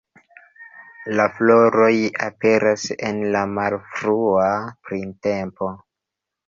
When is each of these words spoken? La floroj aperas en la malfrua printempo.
La 1.19 1.27
floroj 1.35 1.91
aperas 2.29 2.89
en 3.11 3.23
la 3.37 3.45
malfrua 3.53 4.51
printempo. 4.91 5.73